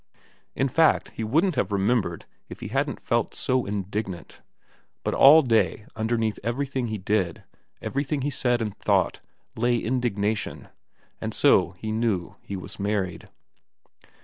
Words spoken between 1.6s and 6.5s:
remembered if he hadn't felt so indignant; but all day underneath